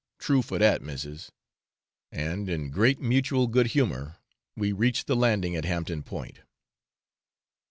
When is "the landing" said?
5.05-5.55